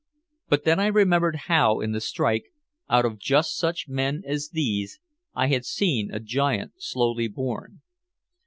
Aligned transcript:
But 0.49 0.63
then 0.63 0.79
I 0.79 0.87
remembered 0.87 1.35
how 1.45 1.79
in 1.79 1.91
the 1.91 2.01
strike, 2.01 2.45
out 2.89 3.05
of 3.05 3.19
just 3.19 3.55
such 3.55 3.87
men 3.87 4.23
as 4.25 4.49
these, 4.49 4.99
I 5.35 5.45
had 5.49 5.63
seen 5.63 6.11
a 6.11 6.19
giant 6.19 6.73
slowly 6.81 7.27
born. 7.27 7.81